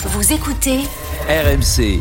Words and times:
Vous 0.00 0.32
écoutez 0.32 0.78
RMC. 1.28 2.00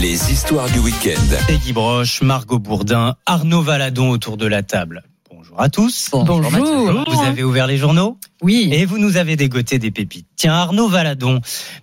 Les 0.00 0.30
histoires 0.32 0.68
du 0.70 0.78
week-end. 0.80 1.20
Peggy 1.46 1.72
Broche, 1.72 2.20
Margot 2.22 2.58
Bourdin, 2.58 3.16
Arnaud 3.26 3.62
Valadon 3.62 4.10
autour 4.10 4.36
de 4.36 4.46
la 4.46 4.62
table. 4.62 5.02
Bonjour 5.30 5.60
à 5.60 5.68
tous. 5.68 6.10
Bonjour. 6.12 6.42
Vous 7.08 7.22
avez 7.22 7.42
ouvert 7.42 7.66
les 7.66 7.78
journaux 7.78 8.18
Oui. 8.42 8.68
et 8.72 8.84
vous 8.84 8.98
nous 8.98 9.16
avez 9.16 9.36
dégoté 9.36 9.78
des 9.78 9.90
pépites. 9.90 10.26
Tiens, 10.36 10.52
Arnaud 10.54 10.88
Valadon, 10.88 11.40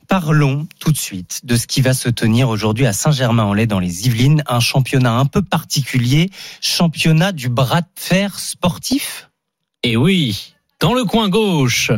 parlons 0.08 0.68
tout 0.80 0.92
de 0.92 0.98
suite 0.98 1.42
de 1.44 1.56
ce 1.56 1.66
qui 1.68 1.82
va 1.82 1.94
se 1.94 2.10
tenir 2.10 2.50
aujourd'hui 2.50 2.86
à 2.86 2.94
Saint-Germain-en-Laye 2.94 3.68
dans 3.68 3.80
les 3.80 4.06
Yvelines, 4.08 4.44
un 4.48 4.60
championnat 4.60 5.14
un 5.14 5.26
peu 5.26 5.42
particulier, 5.42 6.30
championnat 6.62 7.32
du 7.32 7.50
bras 7.50 7.82
de 7.82 7.88
fer 7.96 8.38
sportif. 8.40 9.30
Et 9.84 9.98
oui, 9.98 10.54
dans 10.80 10.94
le 10.94 11.06
coin 11.06 11.28
gauche, 11.30 11.92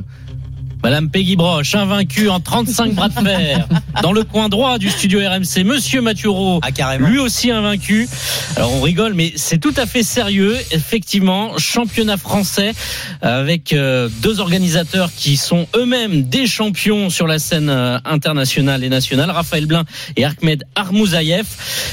Madame 0.84 1.10
Peggy 1.10 1.38
Broche, 1.38 1.76
invaincue 1.76 2.28
en 2.28 2.42
35 2.42 2.94
bras 2.94 3.08
de 3.08 3.14
fer. 3.14 3.68
Dans 4.02 4.12
le 4.12 4.26
coin 4.26 4.50
droit 4.50 4.78
du 4.78 4.90
studio 4.90 5.20
RMC, 5.20 5.64
Monsieur 5.64 6.02
Mathieu 6.02 6.30
Rowe, 6.30 6.60
Ah, 6.62 6.98
lui 6.98 7.20
aussi 7.20 7.52
invaincu. 7.52 8.10
Alors 8.58 8.74
on 8.74 8.82
rigole, 8.82 9.14
mais 9.14 9.32
c'est 9.38 9.60
tout 9.60 9.74
à 9.78 9.86
fait 9.86 10.04
sérieux. 10.04 10.58
Effectivement, 10.72 11.58
championnat 11.58 12.18
français 12.18 12.74
avec 13.22 13.72
euh, 13.72 14.10
deux 14.22 14.42
organisateurs 14.42 15.10
qui 15.16 15.38
sont 15.38 15.68
eux-mêmes 15.74 16.24
des 16.24 16.48
champions 16.48 17.10
sur 17.10 17.28
la 17.28 17.40
scène 17.40 17.70
euh, 17.70 17.98
internationale 18.04 18.84
et 18.84 18.90
nationale, 18.90 19.32
Raphaël 19.32 19.66
Blin 19.68 19.86
et 20.18 20.26
Ahmed 20.26 20.66
Armouzaïev. 20.76 21.46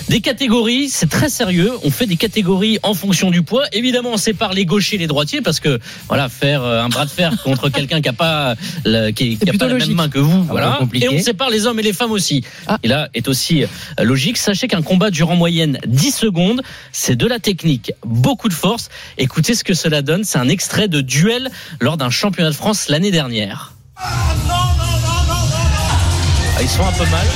Des 0.09 0.21
catégories, 0.21 0.89
c'est 0.89 1.09
très 1.09 1.29
sérieux. 1.29 1.71
On 1.85 1.91
fait 1.93 2.07
des 2.07 2.17
catégories 2.17 2.79
en 2.83 2.95
fonction 2.95 3.31
du 3.31 3.43
poids. 3.43 3.67
Évidemment, 3.73 4.11
on 4.15 4.17
sépare 4.17 4.53
les 4.53 4.65
gauchers 4.65 4.97
et 4.97 4.99
les 4.99 5.07
droitiers 5.07 5.43
parce 5.43 5.61
que 5.61 5.79
voilà, 6.09 6.29
faire 6.29 6.65
euh, 6.65 6.83
un 6.83 6.89
bras 6.89 7.05
de 7.05 7.11
fer 7.11 7.41
contre 7.45 7.69
quelqu'un 7.69 8.01
qui 8.01 8.09
a 8.09 8.13
pas 8.13 8.57
la, 8.85 9.13
qui, 9.13 9.39
qui 9.39 9.51
a 9.51 9.53
pas 9.53 9.69
la 9.69 9.75
même 9.75 9.95
main 9.95 10.09
que 10.09 10.19
vous, 10.19 10.45
voilà. 10.45 10.77
compliqué. 10.79 11.07
Et 11.07 11.09
on 11.09 11.19
sépare 11.19 11.51
les 11.51 11.67
hommes 11.67 11.79
et 11.79 11.83
les 11.83 11.93
femmes 11.93 12.13
aussi. 12.13 12.45
Ah. 12.67 12.79
Et 12.83 12.89
là 12.89 13.09
est 13.15 13.29
aussi 13.29 13.63
euh, 13.63 13.67
logique. 14.03 14.37
Sachez 14.37 14.69
qu'un 14.69 14.83
combat 14.83 15.11
dure 15.11 15.31
en 15.31 15.37
moyenne 15.37 15.79
10 15.87 16.13
secondes. 16.13 16.63
C'est 16.93 17.17
de 17.17 17.27
la 17.27 17.39
technique, 17.39 17.93
beaucoup 18.05 18.49
de 18.49 18.55
force. 18.55 18.89
Écoutez 19.19 19.55
ce 19.55 19.65
que 19.65 19.75
cela 19.75 20.03
donne. 20.03 20.25
C'est 20.25 20.39
un 20.39 20.49
extrait 20.49 20.89
de 20.89 21.01
duel 21.01 21.51
lors 21.81 21.97
d'un 21.97 22.11
championnat 22.11 22.51
de 22.51 22.57
France 22.57 22.89
l'année 22.89 23.11
dernière. 23.11 23.73
Ah, 23.97 24.35
ils 26.63 26.69
sont 26.69 26.85
un 26.85 26.93
peu 26.93 27.11
mal. 27.11 27.27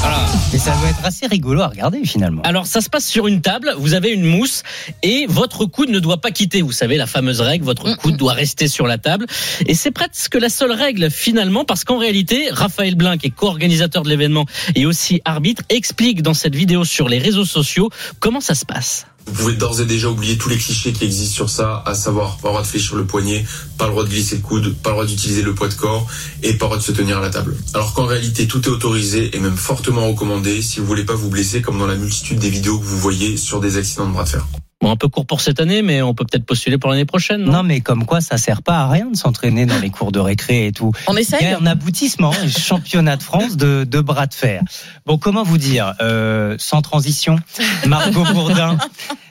Voilà. 0.00 0.26
Et 0.54 0.58
ça 0.58 0.72
doit 0.86 0.98
être 0.98 1.06
assez 1.06 1.26
rigolo 1.26 1.62
à 1.62 1.68
regarder 1.68 2.04
finalement. 2.04 2.42
Alors 2.42 2.66
ça 2.66 2.80
se 2.80 2.88
passe 2.88 3.06
sur 3.06 3.26
une 3.26 3.40
table, 3.40 3.74
vous 3.78 3.94
avez 3.94 4.10
une 4.10 4.24
mousse 4.24 4.62
et 5.02 5.26
votre 5.28 5.64
coude 5.64 5.90
ne 5.90 5.98
doit 5.98 6.20
pas 6.20 6.30
quitter. 6.30 6.62
Vous 6.62 6.72
savez 6.72 6.96
la 6.96 7.06
fameuse 7.06 7.40
règle, 7.40 7.64
votre 7.64 7.96
coude 7.96 8.16
doit 8.16 8.34
rester 8.34 8.68
sur 8.68 8.86
la 8.86 8.98
table. 8.98 9.26
Et 9.66 9.74
c'est 9.74 9.90
presque 9.90 10.34
la 10.36 10.48
seule 10.48 10.72
règle 10.72 11.10
finalement 11.10 11.64
parce 11.64 11.84
qu'en 11.84 11.98
réalité, 11.98 12.48
Raphaël 12.52 12.94
Blin, 12.94 13.16
qui 13.16 13.26
est 13.26 13.30
co-organisateur 13.30 14.02
de 14.02 14.08
l'événement 14.08 14.46
et 14.74 14.86
aussi 14.86 15.20
arbitre, 15.24 15.62
explique 15.70 16.22
dans 16.22 16.34
cette 16.34 16.54
vidéo 16.54 16.84
sur 16.84 17.08
les 17.08 17.18
réseaux 17.18 17.44
sociaux 17.44 17.90
comment 18.20 18.40
ça 18.40 18.54
se 18.54 18.64
passe. 18.64 19.06
Vous 19.26 19.32
pouvez 19.32 19.54
d'ores 19.54 19.80
et 19.80 19.86
déjà 19.86 20.08
oublier 20.08 20.38
tous 20.38 20.48
les 20.48 20.56
clichés 20.56 20.92
qui 20.92 21.04
existent 21.04 21.34
sur 21.34 21.50
ça, 21.50 21.82
à 21.84 21.94
savoir 21.94 22.36
pas 22.36 22.48
le 22.48 22.52
droit 22.52 22.62
de 22.62 22.66
fléchir 22.68 22.94
le 22.94 23.06
poignet, 23.06 23.44
pas 23.76 23.86
le 23.86 23.90
droit 23.90 24.04
de 24.04 24.08
glisser 24.08 24.36
le 24.36 24.42
coude, 24.42 24.72
pas 24.76 24.90
le 24.90 24.94
droit 24.94 25.04
d'utiliser 25.04 25.42
le 25.42 25.52
poids 25.52 25.66
de 25.66 25.74
corps 25.74 26.06
et 26.44 26.52
pas 26.54 26.66
le 26.66 26.68
droit 26.68 26.76
de 26.76 26.82
se 26.82 26.92
tenir 26.92 27.18
à 27.18 27.20
la 27.20 27.30
table. 27.30 27.56
Alors 27.74 27.92
qu'en 27.92 28.06
réalité 28.06 28.46
tout 28.46 28.62
est 28.62 28.68
autorisé 28.68 29.36
et 29.36 29.40
même 29.40 29.56
fortement 29.56 30.06
recommandé 30.06 30.62
si 30.62 30.75
vous 30.80 30.86
voulez 30.86 31.04
pas 31.04 31.14
vous 31.14 31.30
blesser 31.30 31.62
comme 31.62 31.78
dans 31.78 31.86
la 31.86 31.96
multitude 31.96 32.38
des 32.38 32.50
vidéos 32.50 32.78
que 32.78 32.84
vous 32.84 32.98
voyez 32.98 33.36
sur 33.36 33.60
des 33.60 33.76
accidents 33.76 34.06
de 34.06 34.12
bras 34.12 34.24
de 34.24 34.28
fer. 34.30 34.46
Bon, 34.82 34.90
un 34.90 34.96
peu 34.96 35.08
court 35.08 35.24
pour 35.24 35.40
cette 35.40 35.58
année, 35.58 35.80
mais 35.80 36.02
on 36.02 36.12
peut 36.12 36.26
peut-être 36.30 36.44
postuler 36.44 36.76
pour 36.76 36.90
l'année 36.90 37.06
prochaine. 37.06 37.42
Non? 37.42 37.52
Non, 37.52 37.62
mais 37.62 37.80
comme 37.80 38.04
quoi, 38.04 38.20
ça 38.20 38.36
sert 38.36 38.62
pas 38.62 38.80
à 38.80 38.88
rien 38.88 39.06
de 39.10 39.16
s'entraîner 39.16 39.64
dans 39.64 39.78
les 39.78 39.88
cours 39.88 40.12
de 40.12 40.18
récré 40.18 40.66
et 40.66 40.72
tout. 40.72 40.92
On 41.06 41.14
Il 41.14 41.18
y 41.18 41.20
essaye 41.22 41.46
a 41.46 41.58
un 41.58 41.64
aboutissement, 41.64 42.30
un 42.30 42.48
championnat 42.48 43.16
de 43.16 43.22
France 43.22 43.56
de, 43.56 43.84
de 43.84 44.00
bras 44.00 44.26
de 44.26 44.34
fer. 44.34 44.62
Bon, 45.06 45.16
comment 45.16 45.44
vous 45.44 45.56
dire, 45.56 45.94
euh, 46.02 46.56
sans 46.58 46.82
transition, 46.82 47.38
Margot 47.86 48.24
Bourdin, 48.34 48.76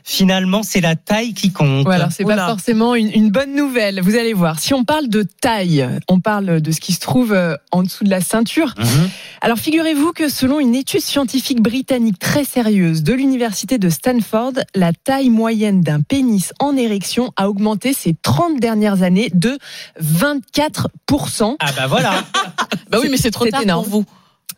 finalement, 0.07 0.61
c'est 0.61 0.81
la 0.81 0.95
taille 0.95 1.33
qui 1.33 1.51
compte. 1.51 1.83
Voilà, 1.83 2.09
c'est 2.11 2.23
pas 2.23 2.47
forcément 2.47 2.93
une, 2.93 3.11
une 3.11 3.31
bonne 3.31 3.55
nouvelle. 3.55 4.01
Vous 4.01 4.15
allez 4.15 4.33
voir. 4.33 4.59
Si 4.59 4.73
on 4.73 4.85
parle 4.85 5.09
de 5.09 5.23
taille, 5.23 5.85
on 6.07 6.19
parle 6.19 6.61
de 6.61 6.71
ce 6.71 6.79
qui 6.79 6.93
se 6.93 6.99
trouve 6.99 7.33
euh, 7.33 7.55
en 7.71 7.81
dessous 7.81 8.03
de 8.03 8.09
la 8.11 8.21
ceinture. 8.21 8.75
Mhm. 8.77 9.09
Alors 9.41 9.57
figurez-vous 9.57 10.13
que 10.13 10.29
selon 10.29 10.59
une 10.59 10.75
étude 10.75 11.01
scientifique 11.01 11.61
britannique 11.61 12.19
très 12.19 12.45
sérieuse 12.45 13.01
de 13.01 13.13
l'université 13.13 13.79
de 13.79 13.89
Stanford, 13.89 14.53
la 14.75 14.93
taille 14.93 15.29
moyenne 15.29 15.81
d'un 15.81 16.01
pénis 16.01 16.53
en 16.59 16.77
érection 16.77 17.33
a 17.35 17.49
augmenté 17.49 17.93
ces 17.93 18.13
30 18.21 18.59
dernières 18.59 19.01
années 19.01 19.31
de 19.33 19.57
24%. 20.01 21.55
Ah 21.59 21.65
bah 21.75 21.87
voilà. 21.87 22.23
Bah 22.91 22.99
oui, 23.01 23.07
mais 23.09 23.17
c'est 23.17 23.31
trop 23.31 23.47
tard 23.47 23.63
énorme. 23.63 23.83
pour 23.83 24.01
vous. 24.01 24.05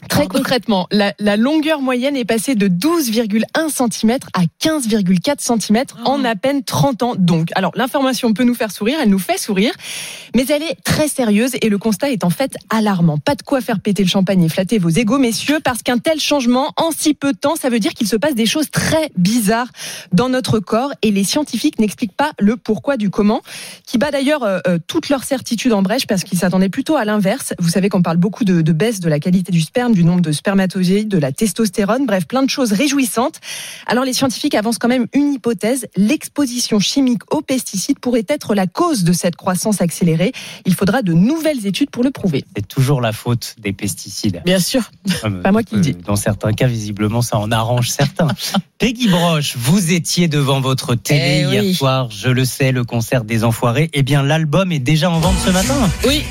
Très 0.09 0.28
concrètement, 0.28 0.88
la, 0.91 1.13
la 1.19 1.38
longueur 1.38 1.81
moyenne 1.81 2.16
est 2.16 2.25
passée 2.25 2.53
de 2.53 2.68
12,1 2.68 3.44
cm 3.69 4.18
à 4.34 4.41
15,4 4.62 5.40
cm 5.40 5.84
en 6.06 6.24
à 6.24 6.35
peine 6.35 6.63
30 6.63 7.03
ans. 7.03 7.16
Donc, 7.18 7.50
alors 7.56 7.72
l'information 7.75 8.31
peut 8.34 8.44
nous 8.44 8.53
faire 8.53 8.72
sourire, 8.72 9.00
elle 9.02 9.09
nous 9.09 9.19
fait 9.19 9.40
sourire, 9.40 9.74
mais 10.36 10.46
elle 10.50 10.62
est 10.62 10.78
très 10.84 11.07
sérieuse 11.07 11.53
et 11.62 11.69
le 11.69 11.80
constat 11.80 12.12
est 12.12 12.24
en 12.24 12.30
fait 12.30 12.56
alarmant. 12.69 13.18
Pas 13.18 13.34
de 13.36 13.41
quoi 13.41 13.59
faire 13.59 13.80
péter 13.80 14.03
le 14.03 14.09
champagne 14.09 14.44
et 14.44 14.50
flatter 14.50 14.78
vos 14.78 14.90
égaux, 14.90 15.18
messieurs, 15.18 15.59
parce 15.63 15.81
qu'un 15.81 15.97
tel 15.97 16.19
changement 16.19 16.74
en 16.78 16.91
si 16.91 17.16
peu 17.16 17.34
de 17.34 17.38
temps, 17.38 17.56
ça 17.56 17.69
veut 17.69 17.80
dire 17.80 17.94
qu'il 17.94 18.07
se 18.07 18.16
passe 18.16 18.36
des 18.36 18.46
choses 18.46 18.69
très 18.69 19.09
bizarres 19.18 19.69
dans 20.13 20.30
notre 20.30 20.59
corps 20.59 20.91
et 21.02 21.09
les 21.09 21.24
scientifiques 21.24 21.80
n'expliquent 21.80 22.16
pas 22.16 22.34
le 22.40 22.56
pourquoi 22.56 22.97
du 22.97 23.09
comment, 23.09 23.41
qui 23.86 23.97
bat 23.97 24.12
d'ailleurs 24.12 24.44
euh, 24.44 24.59
euh, 24.68 24.78
toute 24.86 25.09
leur 25.09 25.24
certitude 25.24 25.74
en 25.74 25.81
brèche 25.81 26.06
parce 26.06 26.24
qu'ils 26.24 26.38
s'attendaient 26.38 26.69
plutôt 26.69 26.96
à 26.96 27.06
l'inverse. 27.06 27.53
Vous 27.59 27.69
savez 27.69 27.90
qu'on 27.90 28.03
parle 28.03 28.18
beaucoup 28.18 28.44
de, 28.44 28.62
de 28.62 28.72
baisse 28.72 29.00
de 29.00 29.09
la 29.09 29.19
qualité 29.19 29.52
du 29.52 29.62
sperme, 29.62 29.87
du 29.94 30.03
nombre 30.03 30.22
de 30.22 30.31
spermatozoïdes, 30.31 31.08
de 31.09 31.18
la 31.18 31.31
testostérone, 31.31 32.06
bref, 32.06 32.25
plein 32.28 32.44
de 32.44 32.50
choses 32.50 32.72
réjouissantes. 32.72 33.40
Alors 33.86 34.03
les 34.06 34.14
scientifiques 34.14 34.56
avancent 34.56 34.78
quand 34.78 34.88
même 34.88 35.08
une 35.14 35.34
hypothèse, 35.34 35.88
l'exposition 35.96 36.80
chimique 36.80 37.22
aux 37.34 37.42
pesticides 37.42 38.00
pourrait 38.00 38.25
être 38.28 38.56
la 38.56 38.68
cause 38.68 39.03
de 39.03 39.14
cette 39.14 39.36
croissance 39.36 39.81
accélérée. 39.81 40.31
Il 40.66 40.74
faudra 40.74 41.02
de 41.02 41.14
nouvelles 41.14 41.66
études 41.66 41.90
pour 41.90 42.03
le 42.03 42.12
prouver. 42.12 42.44
C'est 42.56 42.68
toujours 42.68 43.02
la 43.02 43.12
faute 43.14 43.56
des 43.59 43.74
pesticides. 43.74 44.42
Bien 44.46 44.59
sûr. 44.59 44.92
Comme, 45.22 45.42
Pas 45.42 45.52
moi 45.52 45.64
qui 45.64 45.75
le 45.75 45.80
euh, 45.80 45.84
dis. 45.84 45.94
Dans 45.94 46.16
certains 46.16 46.54
cas, 46.54 46.68
visiblement, 46.68 47.22
ça 47.22 47.38
en 47.38 47.52
arrange 47.52 47.90
certains. 47.90 48.28
Peggy 48.80 49.08
Broche, 49.08 49.56
vous 49.58 49.92
étiez 49.94 50.28
devant 50.28 50.62
votre 50.62 50.96
télé 50.96 51.46
Eh 51.48 51.52
hier 51.52 51.64
oui. 51.64 51.74
soir, 51.74 52.09
je 52.12 52.30
le 52.30 52.46
sais, 52.46 52.72
le 52.72 52.84
concert 52.84 53.24
des 53.24 53.44
Enfoirés. 53.44 53.90
Eh 53.94 54.04
bien, 54.04 54.24
l'album 54.24 54.72
est 54.72 54.80
déjà 54.80 55.09
en 55.09 55.19
vente 55.19 55.38
ce 55.44 55.50
matin. 55.52 55.90
Oui. 56.08 56.24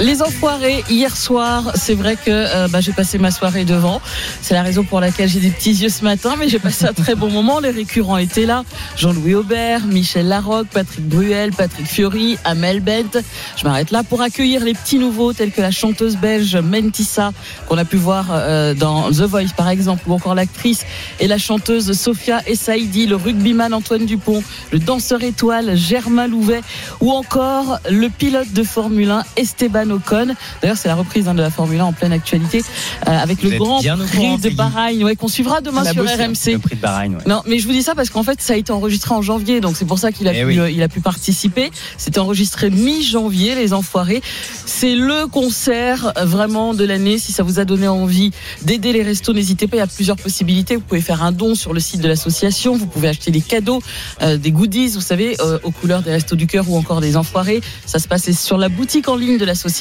Les 0.00 0.22
enfoirés, 0.22 0.84
hier 0.88 1.16
soir, 1.16 1.72
c'est 1.74 1.94
vrai 1.94 2.14
que 2.14 2.30
euh, 2.30 2.68
bah, 2.68 2.80
j'ai 2.80 2.92
passé 2.92 3.18
ma 3.18 3.32
soirée 3.32 3.64
devant. 3.64 4.00
C'est 4.40 4.54
la 4.54 4.62
raison 4.62 4.84
pour 4.84 5.00
laquelle 5.00 5.28
j'ai 5.28 5.40
des 5.40 5.50
petits 5.50 5.72
yeux 5.72 5.88
ce 5.88 6.04
matin, 6.04 6.36
mais 6.38 6.48
j'ai 6.48 6.60
passé 6.60 6.84
un 6.84 6.92
très 6.92 7.16
bon 7.16 7.28
moment. 7.30 7.58
Les 7.58 7.70
récurrents 7.70 8.16
étaient 8.16 8.46
là. 8.46 8.62
Jean-Louis 8.96 9.34
Aubert, 9.34 9.84
Michel 9.86 10.28
Larocque, 10.28 10.68
Patrick 10.72 11.04
Bruel, 11.04 11.50
Patrick 11.50 11.84
Fiori, 11.84 12.38
Amel 12.44 12.78
Bent. 12.78 13.20
Je 13.56 13.64
m'arrête 13.64 13.90
là 13.90 14.04
pour 14.04 14.22
accueillir 14.22 14.64
les 14.64 14.72
petits 14.72 15.00
nouveaux 15.00 15.32
tels 15.32 15.50
que 15.50 15.60
la 15.60 15.72
chanteuse 15.72 16.16
belge 16.16 16.54
Mentissa, 16.54 17.32
qu'on 17.66 17.76
a 17.76 17.84
pu 17.84 17.96
voir 17.96 18.26
euh, 18.30 18.74
dans 18.74 19.10
The 19.10 19.22
Voice 19.22 19.52
par 19.56 19.68
exemple, 19.68 20.04
ou 20.06 20.12
encore 20.12 20.36
l'actrice 20.36 20.86
et 21.18 21.26
la 21.26 21.38
chanteuse 21.38 21.92
Sophia 21.92 22.40
Essaidi, 22.46 23.06
le 23.06 23.16
rugbyman 23.16 23.74
Antoine 23.74 24.06
Dupont, 24.06 24.44
le 24.70 24.78
danseur 24.78 25.24
étoile 25.24 25.76
Germain 25.76 26.28
Louvet, 26.28 26.60
ou 27.00 27.10
encore 27.10 27.80
le 27.90 28.08
pilote 28.08 28.52
de 28.52 28.62
Formule 28.62 29.10
1 29.10 29.24
Esteban 29.36 29.87
Ocon. 29.90 30.34
D'ailleurs, 30.62 30.76
c'est 30.76 30.88
la 30.88 30.94
reprise 30.94 31.28
hein, 31.28 31.34
de 31.34 31.42
la 31.42 31.50
Formule 31.50 31.80
1 31.80 31.84
en 31.84 31.92
pleine 31.92 32.12
actualité 32.12 32.62
euh, 33.06 33.10
avec 33.10 33.42
Vous 33.42 33.50
le 33.50 33.58
Grand 33.58 33.80
Prix 33.80 34.38
de. 34.38 34.50
Bahreïn, 34.50 35.04
ouais, 35.04 35.16
qu'on 35.16 35.28
suivra 35.28 35.60
demain 35.60 35.84
sur 35.84 36.02
bossé, 36.02 36.14
hein. 36.14 36.26
RMC. 36.28 36.52
Le 36.52 36.58
prix 36.58 36.76
de 36.76 36.80
Bahreïn, 36.80 37.14
ouais. 37.14 37.22
Non, 37.26 37.42
mais 37.46 37.58
je 37.58 37.66
vous 37.66 37.72
dis 37.72 37.82
ça 37.82 37.94
parce 37.94 38.10
qu'en 38.10 38.22
fait, 38.22 38.40
ça 38.40 38.54
a 38.54 38.56
été 38.56 38.72
enregistré 38.72 39.14
en 39.14 39.22
janvier, 39.22 39.60
donc 39.60 39.76
c'est 39.76 39.84
pour 39.84 39.98
ça 39.98 40.12
qu'il 40.12 40.26
a, 40.28 40.32
Eh 40.34 40.40
pu, 40.44 40.60
oui. 40.60 40.74
il 40.74 40.82
a 40.82 40.88
pu 40.88 41.00
participer. 41.00 41.70
C'était 41.96 42.18
enregistré 42.18 42.70
mi-janvier, 42.70 43.54
les 43.54 43.72
Enfoirés. 43.72 44.22
C'est 44.66 44.94
le 44.94 45.26
concert 45.26 46.12
euh, 46.16 46.24
vraiment 46.24 46.74
de 46.74 46.84
l'année. 46.84 47.18
Si 47.18 47.32
ça 47.32 47.42
vous 47.42 47.58
a 47.58 47.64
donné 47.64 47.88
envie 47.88 48.30
d'aider 48.62 48.92
les 48.92 49.02
restos, 49.02 49.32
n'hésitez 49.32 49.66
pas. 49.66 49.76
Il 49.76 49.80
y 49.80 49.82
a 49.82 49.86
plusieurs 49.86 50.16
possibilités. 50.16 50.76
Vous 50.76 50.82
pouvez 50.82 51.00
faire 51.00 51.22
un 51.22 51.32
don 51.32 51.54
sur 51.54 51.72
le 51.72 51.80
site 51.80 52.00
de 52.00 52.08
l'association. 52.08 52.76
Vous 52.76 52.86
pouvez 52.86 53.08
acheter 53.08 53.30
des 53.30 53.40
cadeaux, 53.40 53.80
euh, 54.22 54.36
des 54.36 54.50
goodies, 54.50 54.88
vous 54.88 55.00
savez, 55.00 55.36
euh, 55.40 55.58
aux 55.62 55.70
couleurs 55.70 56.02
des 56.02 56.10
restos 56.10 56.36
du 56.36 56.46
cœur 56.46 56.68
ou 56.68 56.76
encore 56.76 57.00
des 57.00 57.16
Enfoirés. 57.16 57.60
Ça 57.86 57.98
se 57.98 58.08
passe 58.08 58.30
sur 58.32 58.58
la 58.58 58.68
boutique 58.68 59.08
en 59.08 59.16
ligne 59.16 59.38
de 59.38 59.44
l'association. 59.44 59.77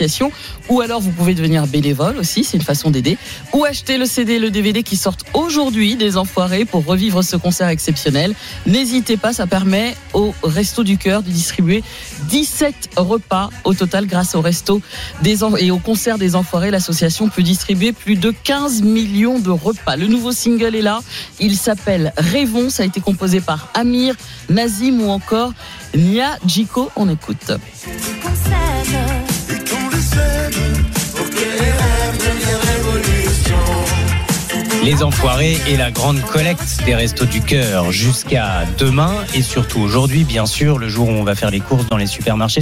Ou 0.69 0.81
alors 0.81 1.01
vous 1.01 1.11
pouvez 1.11 1.33
devenir 1.33 1.65
bénévole 1.67 2.17
aussi, 2.17 2.43
c'est 2.43 2.57
une 2.57 2.63
façon 2.63 2.91
d'aider. 2.91 3.17
Ou 3.53 3.63
acheter 3.65 3.97
le 3.97 4.05
CD 4.05 4.33
et 4.33 4.39
le 4.39 4.51
DVD 4.51 4.83
qui 4.83 4.97
sortent 4.97 5.23
aujourd'hui 5.33 5.95
des 5.95 6.17
Enfoirés 6.17 6.65
pour 6.65 6.85
revivre 6.85 7.23
ce 7.23 7.35
concert 7.35 7.69
exceptionnel. 7.69 8.33
N'hésitez 8.65 9.17
pas, 9.17 9.33
ça 9.33 9.47
permet 9.47 9.95
au 10.13 10.33
Resto 10.43 10.83
du 10.83 10.97
Cœur 10.97 11.23
de 11.23 11.29
distribuer 11.29 11.83
17 12.29 12.89
repas 12.97 13.49
au 13.63 13.73
total 13.73 14.05
grâce 14.07 14.35
au 14.35 14.41
Resto 14.41 14.81
des 15.21 15.43
En- 15.43 15.55
et 15.55 15.71
au 15.71 15.77
concert 15.79 16.17
des 16.17 16.35
Enfoirés. 16.35 16.71
L'association 16.71 17.29
peut 17.29 17.43
distribuer 17.43 17.91
plus 17.93 18.15
de 18.15 18.31
15 18.43 18.81
millions 18.81 19.39
de 19.39 19.49
repas. 19.51 19.95
Le 19.95 20.07
nouveau 20.07 20.31
single 20.31 20.75
est 20.75 20.81
là. 20.81 20.99
Il 21.39 21.55
s'appelle 21.55 22.13
Rêvons. 22.17 22.69
Ça 22.69 22.83
a 22.83 22.85
été 22.85 22.99
composé 23.01 23.39
par 23.41 23.69
Amir, 23.73 24.15
Nazim 24.49 25.01
ou 25.01 25.09
encore 25.09 25.53
Nia 25.95 26.37
Jiko. 26.45 26.89
On 26.95 27.09
écoute. 27.09 27.51
Les 34.87 35.03
Enfoirés 35.03 35.57
et 35.67 35.75
la 35.75 35.91
grande 35.91 36.21
collecte 36.21 36.79
des 36.85 36.95
Restos 36.95 37.25
du 37.25 37.41
Cœur 37.41 37.91
jusqu'à 37.91 38.63
demain 38.77 39.11
et 39.35 39.41
surtout 39.41 39.81
aujourd'hui, 39.81 40.23
bien 40.23 40.45
sûr, 40.45 40.77
le 40.77 40.87
jour 40.87 41.09
où 41.09 41.11
on 41.11 41.25
va 41.25 41.35
faire 41.35 41.51
les 41.51 41.59
courses 41.59 41.87
dans 41.87 41.97
les 41.97 42.07
supermarchés. 42.07 42.61